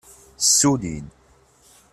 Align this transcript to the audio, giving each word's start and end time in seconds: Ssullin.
Ssullin. 0.45 1.05